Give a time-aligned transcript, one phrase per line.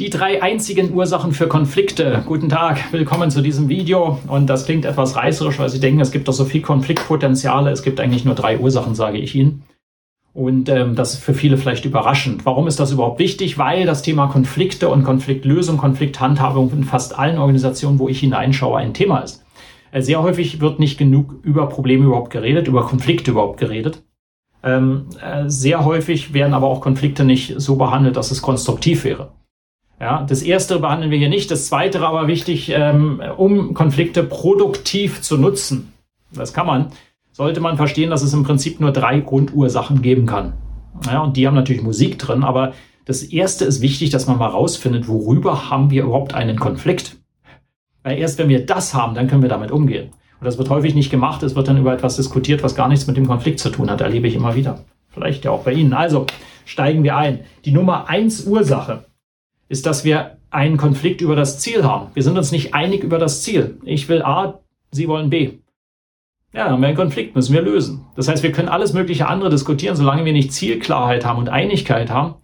[0.00, 2.22] Die drei einzigen Ursachen für Konflikte.
[2.24, 4.18] Guten Tag, willkommen zu diesem Video.
[4.28, 7.70] Und das klingt etwas reißerisch, weil Sie denken, es gibt doch so viel Konfliktpotenziale.
[7.70, 9.62] Es gibt eigentlich nur drei Ursachen, sage ich Ihnen.
[10.32, 12.46] Und ähm, das ist für viele vielleicht überraschend.
[12.46, 13.58] Warum ist das überhaupt wichtig?
[13.58, 18.94] Weil das Thema Konflikte und Konfliktlösung, Konflikthandhabung in fast allen Organisationen, wo ich hineinschaue, ein
[18.94, 19.44] Thema ist.
[19.92, 24.02] Äh, sehr häufig wird nicht genug über Probleme überhaupt geredet, über Konflikte überhaupt geredet.
[24.62, 29.32] Ähm, äh, sehr häufig werden aber auch Konflikte nicht so behandelt, dass es konstruktiv wäre.
[30.00, 31.50] Ja, das erste behandeln wir hier nicht.
[31.50, 35.92] Das zweite aber wichtig, ähm, um Konflikte produktiv zu nutzen.
[36.32, 36.86] Das kann man.
[37.32, 40.54] Sollte man verstehen, dass es im Prinzip nur drei Grundursachen geben kann.
[41.06, 42.72] Ja, und die haben natürlich Musik drin, aber
[43.04, 47.16] das erste ist wichtig, dass man mal rausfindet, worüber haben wir überhaupt einen Konflikt.
[48.02, 50.10] Weil erst wenn wir das haben, dann können wir damit umgehen.
[50.40, 51.42] Und das wird häufig nicht gemacht.
[51.42, 54.00] Es wird dann über etwas diskutiert, was gar nichts mit dem Konflikt zu tun hat.
[54.00, 54.84] Erlebe ich immer wieder.
[55.10, 55.92] Vielleicht ja auch bei Ihnen.
[55.92, 56.26] Also
[56.64, 57.40] steigen wir ein.
[57.64, 59.04] Die Nummer eins Ursache
[59.70, 62.08] ist, dass wir einen Konflikt über das Ziel haben.
[62.12, 63.78] Wir sind uns nicht einig über das Ziel.
[63.84, 65.60] Ich will A, Sie wollen B.
[66.52, 68.04] Ja, dann haben wir einen Konflikt, müssen wir lösen.
[68.16, 72.10] Das heißt, wir können alles mögliche andere diskutieren, solange wir nicht Zielklarheit haben und Einigkeit
[72.10, 72.34] haben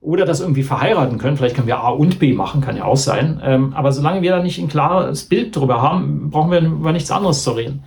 [0.00, 1.36] oder das irgendwie verheiraten können.
[1.36, 3.40] Vielleicht können wir A und B machen, kann ja auch sein.
[3.42, 7.10] Ähm, aber solange wir da nicht ein klares Bild darüber haben, brauchen wir über nichts
[7.10, 7.82] anderes zu reden.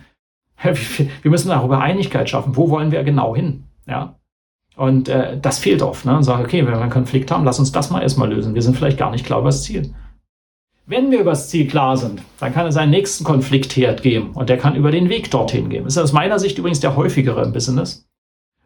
[0.62, 2.56] Wir müssen darüber Einigkeit schaffen.
[2.56, 3.64] Wo wollen wir genau hin?
[3.88, 4.14] Ja.
[4.76, 6.04] Und äh, das fehlt oft.
[6.04, 6.16] Ne?
[6.16, 8.54] Und sage, okay, wenn wir einen Konflikt haben, lass uns das mal erstmal lösen.
[8.54, 9.94] Wir sind vielleicht gar nicht klar über das Ziel.
[10.86, 14.48] Wenn wir über das Ziel klar sind, dann kann es einen nächsten Konfliktherd geben und
[14.48, 15.84] der kann über den Weg dorthin gehen.
[15.84, 18.08] Das ist aus meiner Sicht übrigens der häufigere im Business.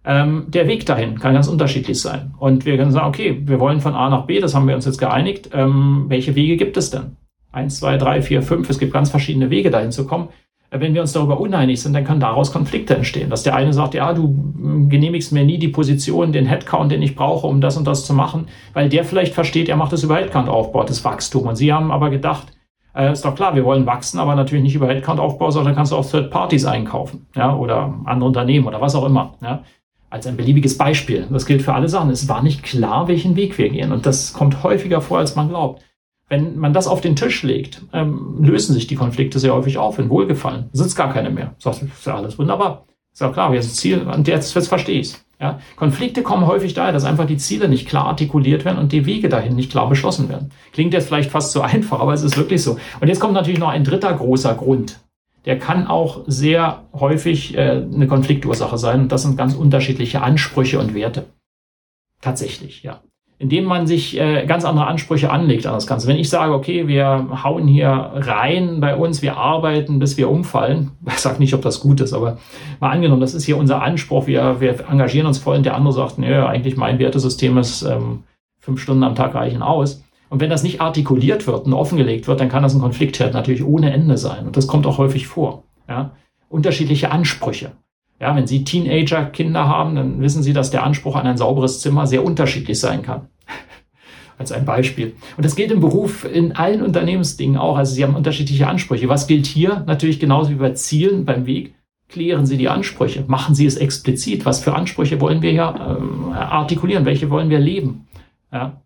[0.05, 2.33] Ähm, der Weg dahin kann ganz unterschiedlich sein.
[2.39, 4.87] Und wir können sagen, okay, wir wollen von A nach B, das haben wir uns
[4.87, 5.51] jetzt geeinigt.
[5.53, 7.17] Ähm, welche Wege gibt es denn?
[7.53, 8.71] Eins, zwei, drei, vier, fünf.
[8.71, 10.29] Es gibt ganz verschiedene Wege dahin zu kommen.
[10.71, 13.31] Wenn wir uns darüber uneinig sind, dann kann daraus Konflikte entstehen.
[13.31, 14.35] Dass der eine sagt, ja, du
[14.89, 18.15] genehmigst mir nie die Position, den Headcount, den ich brauche, um das und das zu
[18.15, 21.47] machen, weil der vielleicht versteht, er macht das über Headcount-Aufbau, das Wachstum.
[21.47, 22.49] Und Sie haben aber gedacht,
[22.95, 25.97] äh, ist doch klar, wir wollen wachsen, aber natürlich nicht über Headcount-Aufbau, sondern kannst du
[25.97, 29.63] auch Third Parties einkaufen, ja, oder andere Unternehmen oder was auch immer, ja.
[30.09, 31.27] Als ein beliebiges Beispiel.
[31.31, 32.11] Das gilt für alle Sachen.
[32.11, 33.91] Es war nicht klar, welchen Weg wir gehen.
[33.91, 35.83] Und das kommt häufiger vor, als man glaubt.
[36.29, 39.99] Wenn man das auf den Tisch legt, ähm, lösen sich die Konflikte sehr häufig auf,
[39.99, 40.69] in Wohlgefallen.
[40.73, 41.55] Sind es gar keine mehr.
[41.63, 42.85] Das ist ja alles wunderbar.
[43.13, 45.25] Ist ja klar, jetzt das Ziel, und jetzt, jetzt verstehe ich's.
[45.41, 45.61] Ja?
[45.77, 49.29] Konflikte kommen häufig daher, dass einfach die Ziele nicht klar artikuliert werden und die Wege
[49.29, 50.51] dahin nicht klar beschlossen werden.
[50.73, 52.77] Klingt jetzt vielleicht fast zu einfach, aber es ist wirklich so.
[53.01, 55.01] Und jetzt kommt natürlich noch ein dritter großer Grund.
[55.45, 59.03] Der kann auch sehr häufig äh, eine Konfliktursache sein.
[59.03, 61.27] Und das sind ganz unterschiedliche Ansprüche und Werte.
[62.21, 63.01] Tatsächlich, ja
[63.39, 66.09] indem man sich äh, ganz andere Ansprüche anlegt an das Ganze.
[66.09, 70.93] Wenn ich sage, okay, wir hauen hier rein bei uns, wir arbeiten, bis wir umfallen,
[71.07, 72.39] ich sage nicht, ob das gut ist, aber
[72.81, 75.93] mal angenommen, das ist hier unser Anspruch, wir, wir engagieren uns voll und der andere
[75.93, 78.25] sagt, nö, eigentlich mein Wertesystem ist ähm,
[78.59, 80.03] fünf Stunden am Tag reichen aus.
[80.29, 83.65] Und wenn das nicht artikuliert wird und offengelegt wird, dann kann das ein Konfliktherd natürlich
[83.65, 84.47] ohne Ende sein.
[84.47, 85.63] Und das kommt auch häufig vor.
[85.89, 86.17] Ja?
[86.49, 87.73] Unterschiedliche Ansprüche.
[88.21, 91.81] Ja, wenn Sie Teenager, Kinder haben, dann wissen Sie, dass der Anspruch an ein sauberes
[91.81, 93.29] Zimmer sehr unterschiedlich sein kann.
[94.39, 95.15] Als ein Beispiel.
[95.37, 97.77] Und das gilt im Beruf in allen Unternehmensdingen auch.
[97.77, 99.09] Also Sie haben unterschiedliche Ansprüche.
[99.09, 99.85] Was gilt hier?
[99.87, 101.75] Natürlich genauso wie bei Zielen, beim Weg.
[102.09, 103.25] Klären Sie die Ansprüche.
[103.27, 104.47] Machen Sie es explizit.
[104.47, 107.05] Was für Ansprüche wollen wir ja ähm, artikulieren?
[107.05, 108.07] Welche wollen wir leben?
[108.53, 108.81] Ja?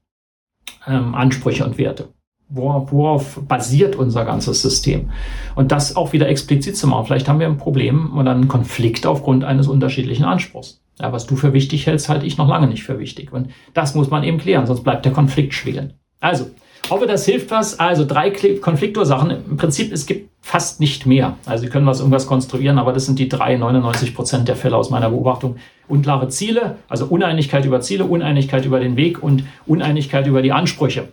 [0.87, 2.09] Ähm, Ansprüche und Werte
[2.50, 5.11] worauf basiert unser ganzes System?
[5.55, 7.06] Und das auch wieder explizit zu machen.
[7.06, 10.83] Vielleicht haben wir ein Problem oder einen Konflikt aufgrund eines unterschiedlichen Anspruchs.
[11.00, 13.33] Ja, was du für wichtig hältst, halte ich noch lange nicht für wichtig.
[13.33, 15.94] Und das muss man eben klären, sonst bleibt der Konflikt schwelen.
[16.21, 16.50] Also,
[16.91, 17.78] hoffe, das hilft was.
[17.78, 19.30] Also drei Konfliktursachen.
[19.30, 21.36] Im Prinzip, es gibt fast nicht mehr.
[21.47, 24.77] Also Sie können was irgendwas konstruieren, aber das sind die drei 99 Prozent der Fälle
[24.77, 25.57] aus meiner Beobachtung.
[25.89, 31.09] Unklare Ziele, also Uneinigkeit über Ziele, Uneinigkeit über den Weg und Uneinigkeit über die Ansprüche.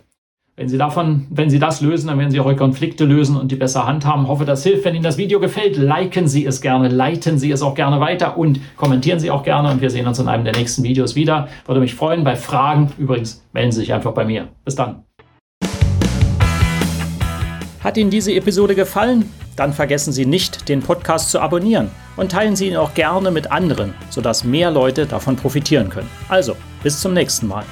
[0.58, 3.52] Wenn Sie davon, wenn Sie das lösen, dann werden Sie auch Ihre Konflikte lösen und
[3.52, 4.26] die besser handhaben.
[4.26, 4.84] Hoffe, das hilft.
[4.84, 8.36] Wenn Ihnen das Video gefällt, liken Sie es gerne, leiten Sie es auch gerne weiter
[8.36, 9.70] und kommentieren Sie auch gerne.
[9.70, 11.46] Und wir sehen uns in einem der nächsten Videos wieder.
[11.64, 12.24] Würde mich freuen.
[12.24, 14.48] Bei Fragen übrigens melden Sie sich einfach bei mir.
[14.64, 15.04] Bis dann.
[17.84, 19.26] Hat Ihnen diese Episode gefallen?
[19.54, 23.52] Dann vergessen Sie nicht, den Podcast zu abonnieren und teilen Sie ihn auch gerne mit
[23.52, 26.10] anderen, sodass mehr Leute davon profitieren können.
[26.28, 27.64] Also, bis zum nächsten Mal.